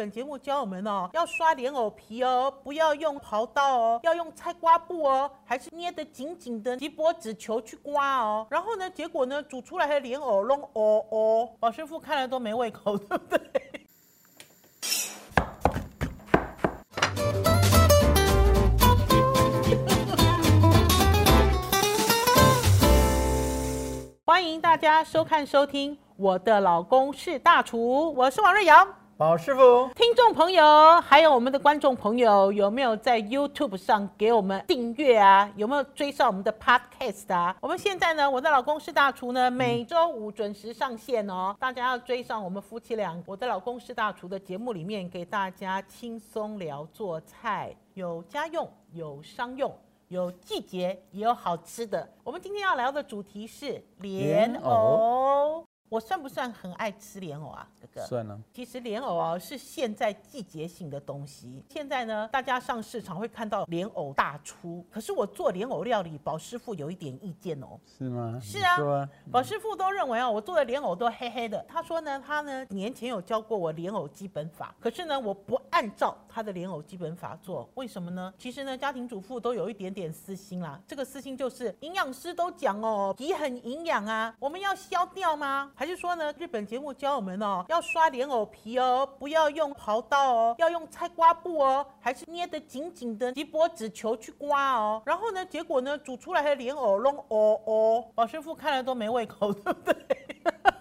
[0.00, 8.46] 本节目教我们哦，要刷莲藕皮哦，不要用刨刀哦，要用菜瓜布哦，还是捏得紧紧的锡箔纸球去刮哦。
[8.48, 13.44] 然后呢，结果呢，煮出来的莲藕弄哦哦，宝师傅看了都没胃口，对不对？
[24.24, 28.88] 欢迎大家收看收听，我的老公是大厨，我是王瑞瑶。
[29.20, 35.52] 宝师傅，听众朋友，还有我们的观众朋友，有没有在 YouTube 上给我们订阅啊？
[35.56, 37.54] 有没有追上我们的 Podcast 啊？
[37.60, 41.54] 我们现在呢，我的老公是大厨呢，每周五准时上线哦。
[41.60, 49.70] 大家要追上我们夫妻俩，我的老公是大厨的节目里面，给大家轻松聊做菜，有家用，有商用。
[50.08, 52.08] 有季节，也有好吃的。
[52.24, 55.62] 我们今天要聊的主题是莲藕。
[55.90, 58.06] 我算不算很爱吃莲藕啊，哥哥？
[58.06, 58.38] 算了。
[58.54, 61.64] 其实莲藕啊是现在季节性的东西。
[61.68, 64.86] 现在呢，大家上市场会看到莲藕大出。
[64.88, 67.76] 可是我做莲藕料理，宝师傅有一点意见哦。
[67.98, 68.38] 是吗？
[68.40, 69.08] 是啊。
[69.32, 71.60] 宝师傅都认为啊，我做的莲藕都黑黑的。
[71.68, 77.68] 他说呢，他呢年前有教过我莲藕基本法，可是呢，我不按照他的莲藕基本法做。
[77.74, 78.32] 为什么呢？
[78.38, 80.80] 其实呢，家庭主妇都有一点点私心啦。
[80.86, 85.72] 这个私心就是营养师都讲哦，皮很营养啊，我们要削掉吗？
[85.80, 95.00] 还是说呢，日本节目教我们哦，要刷莲藕皮哦，不要用刨刀哦，要用菜瓜布哦，还是捏得紧紧的锡箔纸球去刮哦。
[95.06, 99.96] 然后呢，结果呢，煮出来的莲藕弄哦哦，宝师傅看了都没胃口，对不对？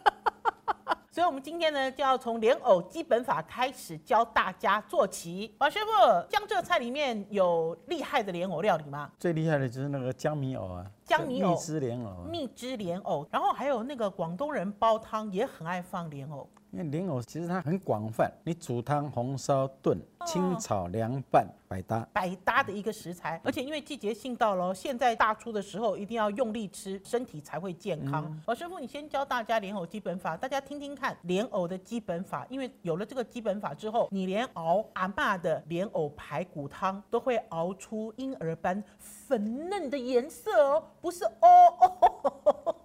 [1.10, 5.56] 所以，我们今天呢，就要从莲藕基本法开始教大家做起。
[5.58, 9.10] 宝师傅，江浙菜里面有厉害的莲藕料理吗？
[9.18, 10.86] 最厉害的就是那个江米藕啊。
[11.10, 16.48] 江米藕、蜜汁莲藕、蜜汁莲藕，然后还有那个广东人煲汤也很爱放莲藕。
[16.72, 22.08] 因为莲藕其实它很广泛，你煮汤、红烧、炖、清炒、凉拌，百搭。
[22.14, 28.40] 百搭的一个食材，而且因为季节性到了，现在大出的时候一定要用力吃，身体才会健康。
[28.46, 32.46] 老师傅，你先教大家莲藕基本法，大家听听看莲藕的基本法。
[32.52, 40.84] 因为有了这个基本法之后，你连熬阿爸的莲藕排骨汤都会熬出婴儿般粉嫩的颜色哦。
[41.02, 41.40] 不是哦
[41.80, 42.76] 哦，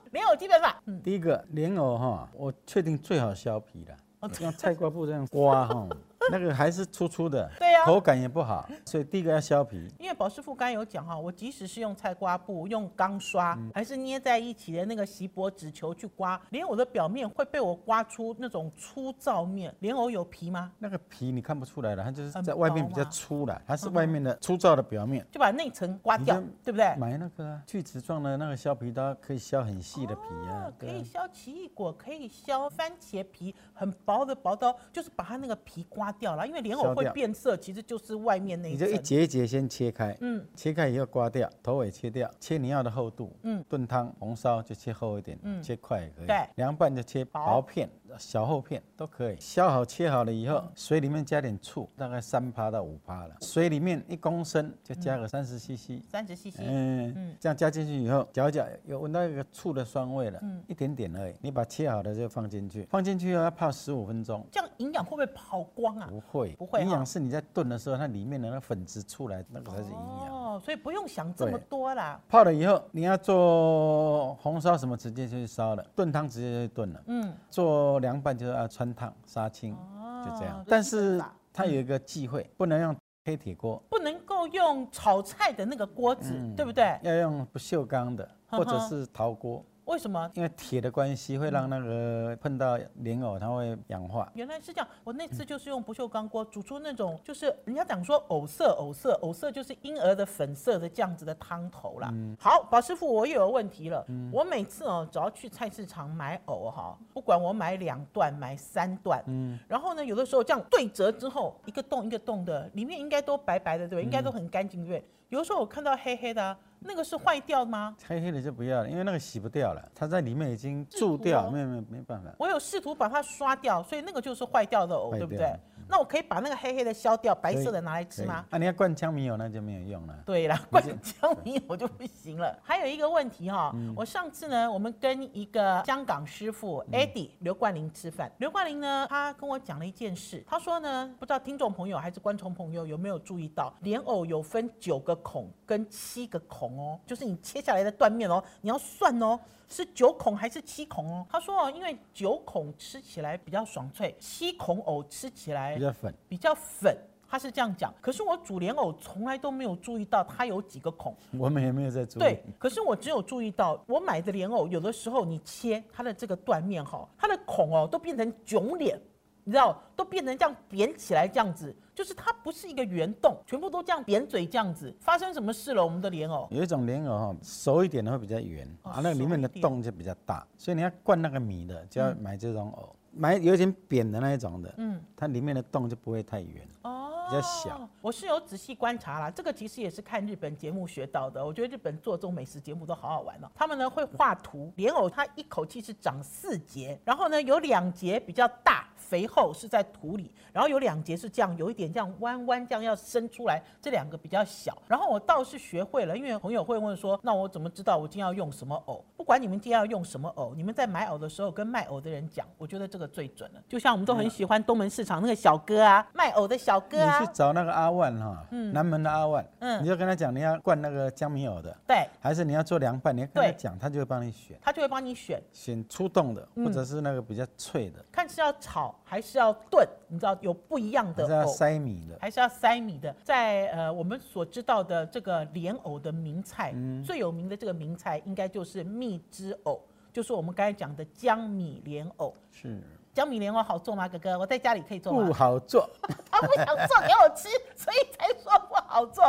[0.12, 0.82] 莲藕基本法。
[1.02, 3.96] 第一个莲藕哈，我确定最好削皮的，
[4.40, 5.88] 用菜瓜布这样刮哈。
[6.30, 9.88] 那个还是粗粗的，对呀，口感也不好，所以第一个要削皮。
[9.98, 19.74] 因为宝师傅刚有讲哈，我即使是用菜瓜布、用钢刷，还是捏在一起的那个锡箔纸球去刮，莲藕的表面会被我刮出那种粗糙面。
[19.80, 20.70] 莲藕有皮吗？
[20.78, 26.94] 那个皮你看不出来了，它就是在外面比较粗了，它是外面的粗糙的表面，就把内层刮掉，对不对？
[26.96, 36.10] 买那个锯齿状的那个削皮刀，可以削很细的皮啊，可以削奇异果，可以削番茄皮，很薄的薄刀，就是把它那个皮刮。
[36.20, 47.62] 掉了，因为莲藕会变色，其实就是外面那一你就一节一节先切开，嗯，切开以后刮掉，头尾切掉，切你要的厚度，嗯，炖汤红烧就切厚一点，嗯，切块也可以，对，凉拌就切薄。
[47.62, 47.88] 片。
[48.18, 53.34] 小厚片都可以，削好切好了以后，水里面加点醋，大概三趴到五趴了。
[53.40, 61.34] 水里面一公升就加个三十 CC，三十 CC，嗯嗯，这样加进去以后，搅搅，有闻到一个醋的酸味了，嗯，一点点而已。
[61.40, 64.44] 你把切好的就放进去，放进去要泡十五分钟。
[64.50, 66.08] 这样营养会不会跑光啊？
[66.10, 66.80] 不会，不会。
[66.82, 69.90] 营养是你在炖的时候，它里面的那粉质出来，那个才是营
[70.24, 70.34] 养。
[70.34, 72.20] 哦，所以不用想这么多啦。
[72.28, 77.02] 泡了以后，你要做红烧什么，直接就去烧了；炖汤直接就去炖了。
[77.06, 79.76] 嗯，做凉拌就是要穿烫杀青，
[80.24, 80.64] 就这样。
[80.66, 81.22] 但是
[81.52, 86.98] 它有一个忌讳，不能用黑铁锅，不能够用炒菜的那个锅子，对不对？
[87.02, 89.64] 要用不锈钢的，或者是陶锅。
[89.90, 90.30] 为什么？
[90.34, 94.30] 因为铁的关系会让那个碰到莲藕，它会氧化。
[94.34, 102.14] 原来是这样，我那次就是用不锈钢锅煮出那种，就是人家讲说藕色，藕色，藕色就是婴儿的粉色的这样子的汤头啦。
[102.38, 104.04] 好，宝师傅，我又有问题了。
[104.08, 114.04] 嗯我每次哦，只要去菜市场买藕哈，不管我买两段、买三段，嗯，然后呢，有的时候这样对折之后，一个洞一个洞的，里面应该都白白的，对不对？
[114.04, 115.04] 应该都很干净，对不对？
[115.30, 116.56] 有的时候我看到黑黑的。
[116.80, 117.94] 那个是坏掉吗？
[118.06, 122.30] 黑黑的就不要了，因为那个洗不掉了，它在里面已经蛀掉，没有没有没办法。
[122.38, 125.54] 我有试图把它刷掉，所以那个就是坏掉的藕，对不对？
[125.90, 128.46] 那我可以把那个黑黑的削掉，白色的拿来吃吗？
[128.50, 130.14] 啊，你要灌江米油那就没有用了。
[130.24, 132.56] 对了，灌江米油就不行了。
[132.62, 149.38] 还有一个问题哈，我上次呢，我们跟一个香港师傅 Eddie 刘冠霖吃饭，刘冠霖呢，他跟我讲了一件事，他说呢，不知道听众朋友还是观众朋友有没有注意到，莲藕有分九个孔跟七个孔哦，就是你切下来的断面哦，你要算哦。
[149.72, 151.24] 是九孔还是七孔哦？
[151.30, 156.96] 他说哦，因为九孔吃起来比较爽脆，七孔藕吃起来比较粉，比较粉。
[157.26, 157.94] 他是这样讲。
[158.02, 161.14] 可是我煮莲藕从来都没有注意到它有几个孔。
[161.38, 162.22] 我们也没有在注意。
[162.22, 169.00] 对，可是我只有注意到，我买的莲藕有的时候你切它的这个断面哈，它的孔哦都变成囧脸。
[169.42, 174.94] 你知道，都变成这样扁起来，这样子，就是它不是一个圆洞，全部都这样扁嘴这样子。
[175.00, 175.82] 发生什么事了？
[175.82, 186.68] 我们的莲藕有一种莲藕哈，熟一点的会比较圆，啊，那里面的洞就比较大，所以你要灌那个米的，就要买这种藕，买有点扁的那一种的，嗯，它里面的洞就不会太圆。
[186.82, 187.08] 哦。
[187.30, 191.46] 比较小，我是有仔细观察啦，这个其实也是看日本节目学到的。
[191.46, 193.48] 我觉得日本做这种美食节目都好好玩哦。
[193.54, 204.80] 他们呢会画图，莲藕它一口气是长四节，然后呢有两节比较大肥厚是在土里，然后有两节是这样有一点这样弯弯这样要伸出来，这两个比较小。
[204.86, 209.04] 然后我倒是学会了，因为朋友会问说，那我怎么知道我今天要用什么藕？
[209.16, 213.60] 不管你们今天要用什么藕，你们在买藕的时候跟卖藕的人讲，我觉得这个最准了。
[213.68, 217.18] 就像我们都很喜欢东门市场那个小哥啊，卖藕的小哥啊。
[217.18, 236.72] 去找那个阿万哈，嗯南门的阿万，嗯，你就跟他讲你要灌那个江米藕的，对，还是你要做凉拌，你要跟他讲，他就会帮你选，他就会帮你选，选出冻的，或者是那个比较脆的，看是要炒还是要炖，你知道有不一样的，是要塞米的，还是要塞米的，在呃我们所知道的这个莲藕的名菜，
[237.04, 242.80] 最有名的这个名菜应该就是蜜汁藕，就是我们刚才讲的江米莲藕，是。
[243.12, 244.38] 江米莲藕好做吗，哥哥？
[244.38, 245.26] 我在家里可以做吗？
[245.26, 245.90] 不好做，
[246.30, 249.24] 他 不想做给我吃，所以才说不好做。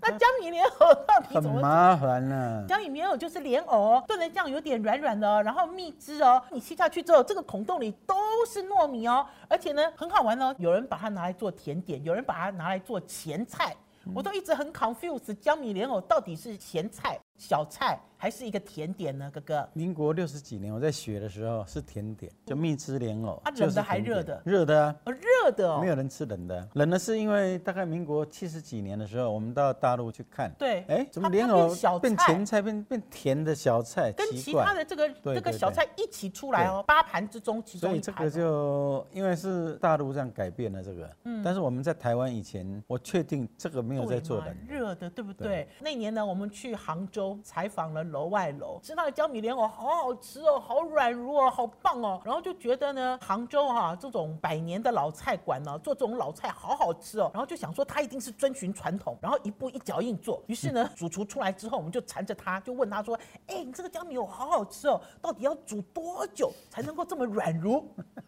[0.00, 1.54] 那江米莲藕到底怎么？
[1.54, 2.64] 很麻烦呢。
[2.68, 8.14] 江米莲藕就是莲藕炖的这样有点软软的，然后蜜汁哦，你吸下去之后，这个孔洞里都
[8.46, 10.54] 是糯米哦，而且呢很好玩哦。
[10.58, 13.74] 有人把它拿来做甜点，有人把它拿来做前菜，
[14.14, 17.98] 我都一直很 confused，江米莲藕到底是咸菜、小菜？
[18.18, 19.68] 还是一个甜点呢，哥哥。
[19.74, 23.38] 民国六十几年，我在学的时候是甜点，就蜜汁莲藕。
[23.44, 24.40] 啊，冷的还热的？
[24.42, 24.96] 热的啊。
[25.04, 25.80] 哦，热的哦。
[25.82, 30.50] 没有人吃冷的，冷的是因为大概民国七十几年的时候，我们到大陆去看。
[30.58, 30.82] 对。
[30.88, 31.68] 哎，怎么莲藕
[32.00, 34.10] 变前菜，变变甜的小菜？
[34.16, 38.02] 跟其他的这个这个小菜一起出来哦，八盘之中其中一盘。
[38.02, 41.42] 所以这个就因为是大陆这样改变了这个，嗯。
[41.44, 44.56] 但是我们在台湾以前，我确定这个没有在做冷。
[44.66, 45.68] 热的，对不对？
[45.82, 48.78] 那年呢，我们去杭州采访了楼外楼。
[48.82, 52.20] 吃那个江米莲藕，好好吃哦，好软如哦，好棒哦。
[52.24, 57.30] 然后就觉得呢，杭州哈这种百年的老菜馆呢，做这种老菜好好吃哦。
[57.32, 60.42] 然后就想说，他一定是遵循传统，然后一步一脚印做。
[60.46, 63.18] 于是呢，主厨出来之后，我们就缠着他，就问他说
[63.48, 67.86] ：“哎，你这个江米藕好好吃哦，到底要煮多久才能够这么软如？”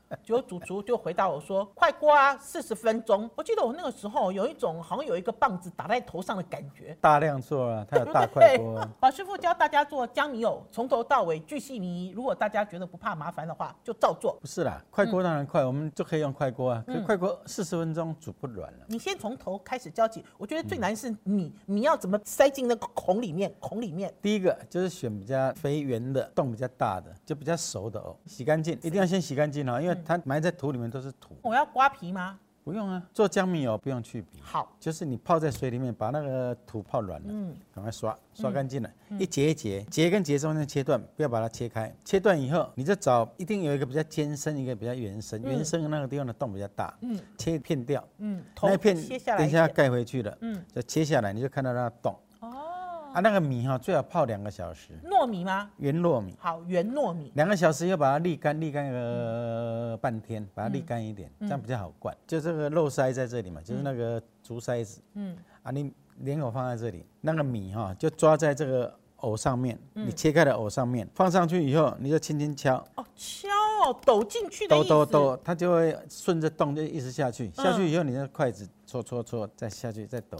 [0.24, 6.96] 结果主厨就回答我说：“快锅啊，四十分钟。”我记得我那个时候有一种好像有一个棒子打在头上的感觉。
[7.00, 8.87] 大量做啊，他有大块锅。
[9.00, 10.64] 宝师傅教大家做江米藕。
[10.70, 14.38] 从头到尾巨细靡遗，如果大家觉得不怕麻烦的话，就照做。
[14.40, 16.84] 不是啦，快锅当然快，我们就可以用快锅啊。
[16.86, 18.86] 可快锅四十分钟煮不软了。
[18.88, 23.52] 你先从头开始教起，我觉得最难是米，米要怎么塞进那个孔里面？
[23.60, 24.12] 孔里面。
[24.22, 28.18] 第一个就是选比较肥圆的，洞比较大的，就比较熟的藕。
[28.26, 31.36] 洗干净，一定要先洗干净哦，因为它埋在土里面都是土。
[31.42, 32.38] 我要刮皮吗？
[32.68, 34.40] 不用啊，做姜米哦，不用去皮。
[34.42, 41.90] 好，就是你泡在水里面，把那个土泡软了，嗯，赶快刷，刷干净了，一节一节，节跟节中间切断，不要把它切开。
[42.04, 48.94] 切断以后，你就找一定有一个比较尖深，一个比较圆深，圆深的那个地方的洞比较大，嗯，切片掉，嗯，那片
[49.24, 52.14] 等一下盖回去了，嗯，就切下来，你就看到那个洞。
[53.18, 54.92] 啊，那个米哈最好泡两个小时。
[55.04, 55.68] 糯米吗？
[55.78, 56.36] 圆糯米。
[56.38, 57.32] 好，圆糯米。
[57.34, 62.16] 两个小时要把它沥干，沥干个半天，把它沥干一点，这样比较好灌。
[62.28, 65.00] 就这个肉塞在这里嘛，就是那个竹筛子。
[65.14, 65.36] 嗯。
[65.64, 72.76] 啊，你莲藕放在这里，那个米哈就抓在这个藕上面，你切开的藕上面，放上去以后，你就轻轻敲。
[72.94, 73.48] 哦，敲
[73.84, 77.50] 哦，抖进去的抖抖抖，它就会顺着洞就一直下去。
[77.50, 80.38] 下去以后，你的筷子搓搓搓，再下去再抖，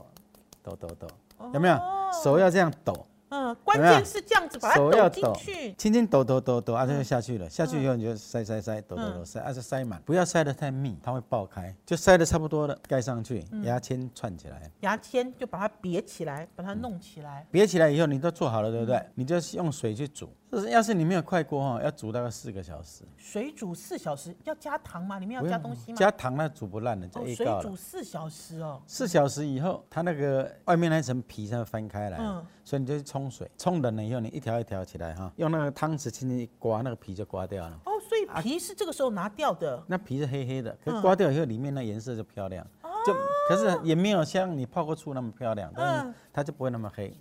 [0.62, 1.08] 抖抖抖。
[1.52, 1.74] 有没有
[2.12, 3.06] 手要这样抖？
[3.30, 7.46] 嗯，关键是这样子把它抖进去，轻轻抖抖抖抖，啊，它就下去了。
[7.46, 11.74] 下去以后你就塞塞塞，抖抖抖塞，啊是塞满，不要塞得太密，它会爆开。
[11.84, 14.70] 就塞得差不多了，盖上去，牙签串起来。
[14.80, 17.46] 牙签就把它别起来，把它弄起来。
[17.50, 18.98] 别起来以后，你都做好了，对不对？
[19.14, 23.04] 你就用水去煮，就是要是你没有快锅哈，要煮大概四个小时。
[23.16, 25.18] 水煮四小时要加糖吗？
[25.18, 25.98] 里面要加东西吗？
[25.98, 28.80] 加糖那煮不烂的，就水煮四小时哦。
[28.86, 32.18] 四小时以后，它那个外面那层皮才会翻开来。
[32.18, 32.44] 嗯。
[32.64, 37.80] 所以你就去冲水，冲冷了以后，你一条一条起来哈，用那个汤匙轻轻一刮，那个皮就刮掉了。
[37.86, 39.82] 哦，所以皮是这个时候拿掉的。
[39.86, 42.66] 那皮是黑黑的，可刮掉以后，里面那颜色就漂亮。
[43.08, 43.14] 就
[43.48, 47.12] 可是也没有像你泡过醋那么漂亮，但是它就不会那么黑。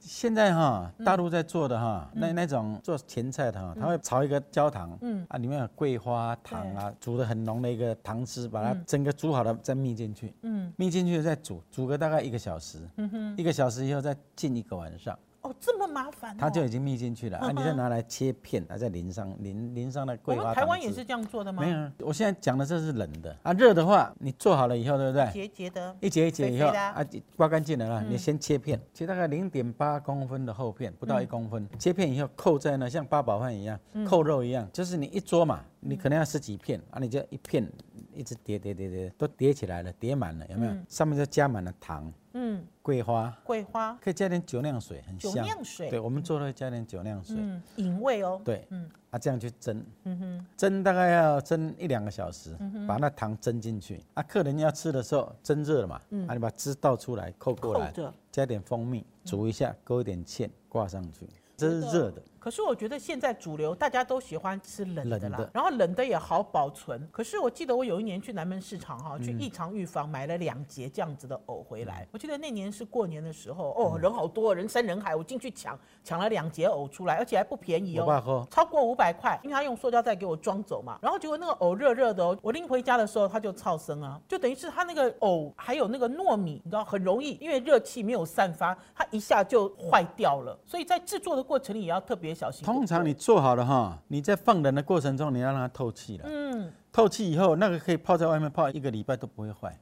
[0.00, 5.24] 现在哈，大陆在做的哈，那那种做前菜的哈，他会炒一个焦糖，嗯。
[5.28, 15.16] 啊，里面有桂花糖啊，煮的很浓的一个糖汁，把它整个煮好了再密进去，嗯，密进去再煮，煮个大概一个小时，嗯哼，一个小时以后再浸一个晚上。
[15.42, 17.50] 哦，这么麻烦，它就已经密进去了啊！
[17.50, 20.54] 你再拿来切片，啊再淋上淋淋上那桂花。
[20.54, 21.62] 台湾也是这样做的吗？
[21.62, 23.52] 没有，我现在讲的这是冷的啊。
[23.52, 25.28] 热的话，你做好了以后，对不对？
[25.32, 27.04] 结结的，一节一节以后啊，
[27.36, 31.68] 刮干净了啊，你先切片，切大概零点八公分的厚片，不到一公分。
[31.76, 37.68] 切片以后扣在那，像八宝饭一样，扣肉一样，就是你一桌嘛，你可能要十几片啊，你就一片
[38.14, 40.72] 一直叠叠叠叠，都叠起来了，叠满了，有没有？
[40.88, 42.12] 上面就加满了糖。
[42.34, 43.98] 嗯，桂花，桂花。
[44.00, 45.32] 可以加点酒酿水，很香。
[45.32, 48.40] 酒酿水，对，我们做了加点酒酿水，嗯，引味哦。
[48.42, 52.56] 对，嗯，啊，这样去蒸，嗯哼，蒸大概要蒸一两个小时，
[52.88, 54.02] 把那糖蒸进去。
[54.14, 57.92] 啊，客人要吃的时候蒸热了嘛，啊，你把汁倒出来，扣过来，
[58.30, 62.22] 加点蜂蜜，煮一下，勾一点芡，挂上去，这是热的。
[62.42, 67.08] 可是我觉得现在主流大家都喜欢吃冷的啦，然后冷的也好保存。
[67.12, 72.04] 可是我记得我有一年去南门市场哈，去异常预防买了两节这样子的藕回来。
[72.10, 80.98] 我记得那年是过年的时候，哦，人好多，人山人海，我进去抢，抢了两节藕出来，而且还不便宜哦，超过五百块，因为他用塑胶袋给我装走嘛。
[81.00, 90.58] 然后结果那个藕热热的哦，我拎回家的时候它就超生啊，就等于是它那个藕还有那个糯米，你知道很容易，因为热气没有散发，它一下就坏掉了。
[90.66, 92.64] 所以在制作的过程里也要特别小心。
[92.64, 96.24] 通常你做好了哈，你在放冷的过程中，你要让它透气了。
[96.28, 99.78] 嗯，透气以后，那个可以泡在外面泡一个礼拜都不会坏。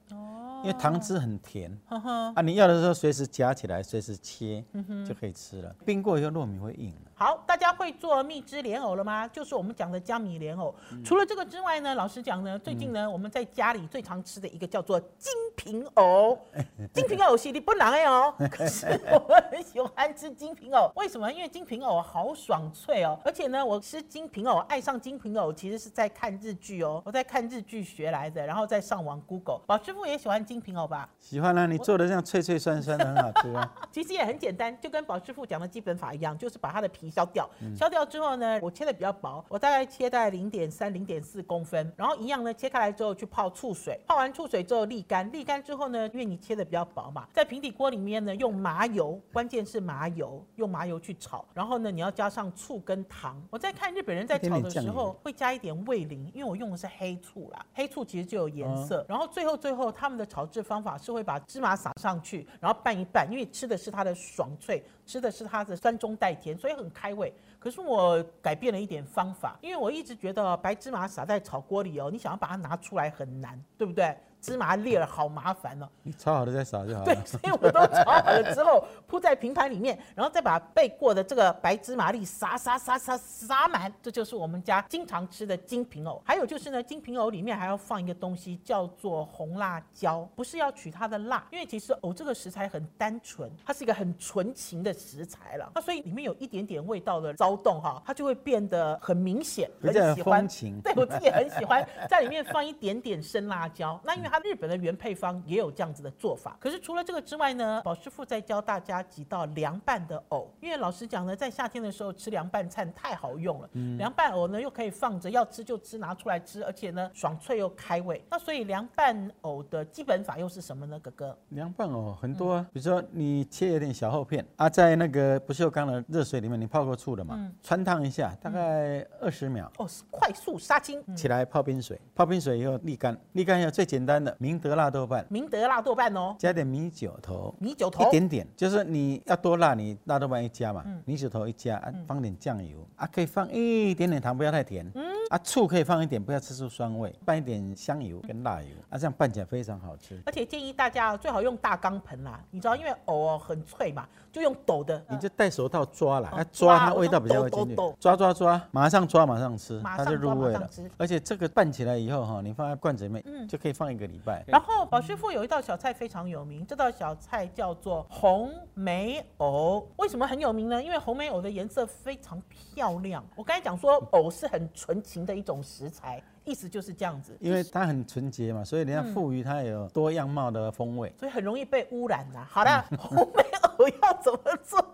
[0.63, 4.63] 因为糖汁很甜，啊，你要的时候随时夹起来，随时切
[5.07, 5.75] 就可以吃了。
[5.85, 6.95] 冰过以后糯米会硬。
[7.15, 9.29] 好，大家会做蜜汁莲藕了吗？
[9.29, 10.75] 就是我们讲的江米莲藕。
[11.05, 16.39] 除了这个之外呢，老实讲呢，最近呢，我们在家里最常吃的一个叫做金平藕。
[16.95, 20.91] 金平藕系列不难哎哦， 可是我们很喜欢吃金平藕。
[20.97, 21.31] 为什么？
[21.31, 29.61] 因为金平藕好爽脆哦，而且呢，我吃金平藕爱上金平藕，其实是在看日剧哦，我在看日剧学来的，然后再上网 Google。
[29.67, 30.43] 宝师傅也喜欢。
[30.51, 31.65] 精品好吧，喜欢啊！
[31.65, 33.73] 你做的这样脆脆酸酸的，很好吃啊。
[33.93, 37.49] 其实也很简单，就跟宝师傅讲的基本法一样，就是把它的皮削掉。
[37.77, 41.93] 削掉之后呢，我切的比较薄，我大概切在零点三、零点四公分。
[41.97, 45.31] 然后一样呢，切开来之后去泡醋水，泡完醋水之后沥干。
[45.31, 51.45] 沥干之后呢，因为你切的比较薄嘛，在平底锅里面呢，用麻油，关键是麻油，用麻油去炒。
[51.55, 53.41] 然后呢，你要加上醋跟糖。
[53.51, 59.07] 我在看日本人在炒的时候会加一点味淋，因为我用的是黑醋啦，黑醋其实就有颜色。
[59.09, 60.40] 然后最后最后他们的炒。
[60.41, 67.31] 炒制方法是会把芝麻撒上去，然后拌一拌，因为吃的是它的爽脆，吃的是它的酸中带甜，所以很开胃。
[67.59, 74.17] 可是我改变了一点方法，因为我一直觉得白芝麻撒在炒锅里哦，你想要把它拿出来很难，对不对？
[74.41, 77.05] 芝麻粒儿好麻烦哦，你炒好了再撒就好了。
[77.05, 86.23] 对，所以我都炒好了之后铺在平盘里面，然后再把备过的这个白芝麻粒撒撒撒撒撒满，这就是我们家经常吃的金平藕。
[86.25, 95.71] 还有就是呢，金平藕里面还要放一个东西，叫做红辣椒，不是要取它的辣，因为其实藕这个食材很单纯，它是一个很纯情的食材了。
[95.75, 100.49] 那所以里面有一点点味道的骚动哈，它就会变得很明显，很喜欢。
[100.83, 104.30] 对我自己很喜欢 在里面放一点点生辣椒，那因为。
[104.31, 110.49] 它日本的原配方也有这样子的做法，可是除了这个之外呢，宝师傅再教大家几道凉拌的藕。
[110.61, 118.25] 因为老实讲呢，在夏天的时候吃凉拌菜太好用了，嗯凉拌藕呢又可以放着，要吃就吃，拿出来吃，而且呢爽脆又开胃。
[118.31, 120.99] 那所以凉拌藕的基本法又是什么呢？
[121.01, 134.20] 哥哥，凉拌藕很多啊，比如说你切一点小厚片啊，在那个不锈钢的热水里面，你泡过醋的嘛，穿烫一下，大概二十秒，哦，快速杀青，起来泡冰水，泡冰水以后沥干，沥干以后最简单。
[134.39, 138.07] 明德辣豆瓣，明德辣豆瓣哦，加点米酒头，米酒头。
[138.07, 150.21] 一点点，就是你要多辣，你辣豆瓣一加嘛，米酒头一加，放点酱油啊，可以放一点点糖，不要太甜，嗯，啊醋可以放一点，不要吃出酸味，拌一点香油跟辣油，啊这样拌起来非常好吃。
[150.27, 160.69] 而且建议大家最好用大钢盆啦，你知道因为藕哦很脆嘛，就用抖的，你就戴手套抓啦，抓它味道比较会进去，抓抓抓，马上抓马上吃，它就入味了。
[160.99, 164.11] 而且这个拌起来以后哈，你放在罐子里面嗯就可以放一个。
[164.11, 164.43] 礼拜。
[164.49, 169.87] 然后宝师傅有一道小菜非常有名，这道小菜叫做红梅藕。
[169.99, 170.83] 为什么很有名呢？
[170.83, 173.25] 因为红梅藕的颜色非常漂亮。
[173.37, 177.37] 我刚才讲说，藕是很纯情的一种食材，意思就是这样子。
[177.41, 182.47] 因为它很纯洁嘛，所以人家赋予它有多样貌的风味，所以很容易被污染啦。
[182.51, 183.43] 好了，红梅
[183.79, 184.85] 藕要怎么做？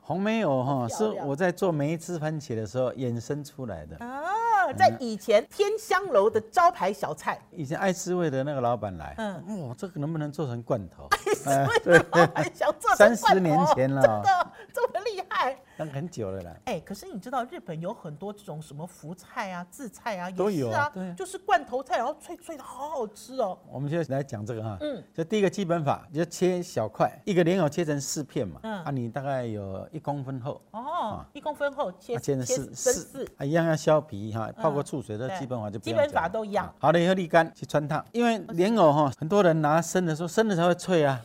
[0.00, 7.40] 红梅藕哈，是我在做梅汁番茄的时候衍生出来的啊，在以前天香楼的招牌小菜。
[7.52, 11.08] 以前爱滋味的那个老板来，嗯，哇，这个能不能做成罐头？
[11.46, 15.56] 爱滋味的老板想做三十年前了，真的这么厉害？
[15.80, 16.54] 那很久了啦。
[16.66, 23.58] 哎，可是你知道日本有很多这种什么福菜啊、渍菜啊，都有啊，就是罐头菜，然后脆脆的，好好吃哦。
[23.70, 30.60] 我们现在来讲这个哈，嗯，就第一个基本法，就切小块，一个莲藕切成四片嘛，嗯，啊，你大概有一公分厚。
[30.72, 36.70] 哦，一公分厚切切成四四，啊，一样要削皮哈，泡过醋水，的基本法就基本法都一样。
[36.78, 41.18] 好了以后沥干去穿烫，因为莲藕哈，很多人拿生的时候，生的才会脆啊，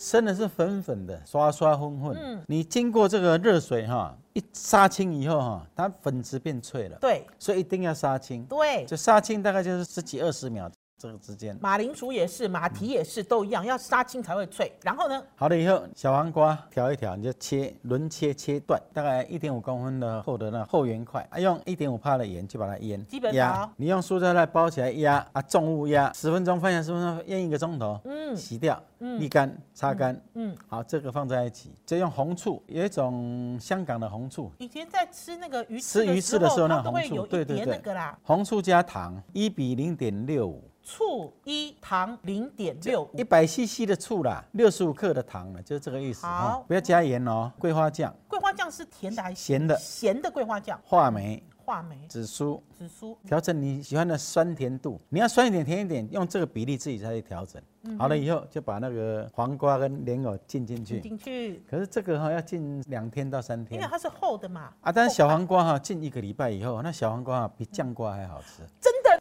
[0.00, 2.16] 生的是粉粉的，刷刷混混。
[2.18, 6.96] 嗯，你经过这个热水哈，一杀青以后哈，它粉质变脆了。
[6.98, 8.42] 对，所以一定要杀青。
[8.46, 10.70] 对，就杀青大概就是十几二十秒。
[11.00, 14.70] 这个之间，马铃薯也是，马蹄也是，都一样，要杀青才会脆。
[14.82, 15.24] 然后呢？
[15.34, 23.02] 好了以后，小黄瓜调一调，你就切轮切切断，大概一点五公分的厚的那厚圆块，啊，用一点五帕的盐就把它腌。
[23.06, 37.80] 基本压，你用塑胶袋包起来压，啊，重物压十分钟，放下十分钟，腌一个钟头，嗯，洗掉，嗯，沥干，擦干，嗯，好，这个放在一起，再用红醋，有一种香港的红醋，以前在吃那个鱼吃鱼翅的时候，那红醋，对对对，
[38.22, 40.69] 红醋加糖一比零点六五。
[40.90, 46.26] 醋一糖零点六一百 CC 的醋啦，六十五克的糖了，就是这个意思。
[46.26, 47.52] 好，不要加盐哦。
[47.60, 49.78] 桂花酱，桂花酱是甜的还是咸的？
[49.78, 50.80] 咸的桂花酱。
[50.84, 51.96] 话梅，话梅。
[52.08, 53.16] 紫苏，紫苏。
[53.24, 57.62] 调整你喜欢的酸甜度，你要酸一点、甜一点，用这个比例自己再去调整。
[57.96, 61.00] 好了以后，就把那个黄瓜跟莲藕浸进去。
[61.00, 61.62] 进去。
[61.70, 64.72] 可是这个哈要浸两天到三天，因为它是厚的嘛。
[64.80, 68.64] 啊，但是小黄瓜哈浸一个礼拜以后，那小黄瓜比酱瓜还好吃。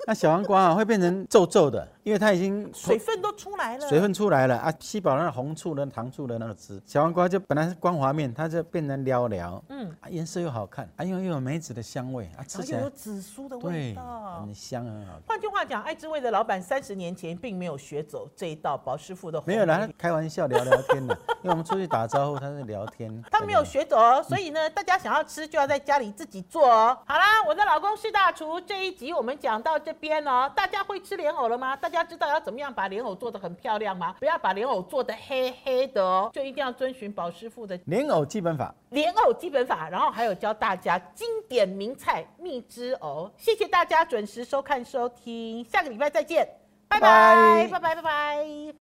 [0.07, 15.19] 那小黄瓜啊会变成皱皱的，因为它已经水分都出来了，水分出来了啊，吸饱那红醋的糖醋的那个汁，小黄瓜就本来是光滑面，它就变成撩撩，嗯，颜色又好看，啊，又又有梅子的香味啊，吃起来有紫苏的味道，很香很好。
[15.27, 26.97] 换句话讲，爱之味的老板三十年前并没有学走这一道宝师傅的，没有啦，开玩笑聊聊天的， 因为我们出去打招呼，他是聊天，他没有学走哦，所以呢，大家想要吃就要在家里自己做哦。
[27.05, 30.79] 好啦，我的老公是大厨，这一集我们讲到这边哦，大家。
[30.89, 31.75] 会吃莲藕了吗？
[31.75, 34.15] 大家知道要怎么样把莲藕做的很漂亮吗？
[34.19, 38.73] 不要把莲藕做的黑黑的哦，就一定要遵循宝师傅的莲藕基本法。
[38.89, 43.29] 莲藕基本法，然后还有教大家经典名菜蜜汁藕。
[43.37, 46.47] 谢谢大家准时收看收听，下个礼拜再见，
[46.87, 48.88] 拜拜拜拜拜拜。